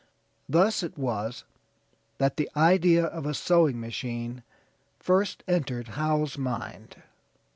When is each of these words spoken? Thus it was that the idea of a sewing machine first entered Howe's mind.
Thus 0.49 0.81
it 0.81 0.97
was 0.97 1.43
that 2.17 2.37
the 2.37 2.49
idea 2.57 3.05
of 3.05 3.27
a 3.27 3.35
sewing 3.35 3.79
machine 3.79 4.41
first 4.99 5.43
entered 5.47 5.89
Howe's 5.89 6.39
mind. 6.39 7.03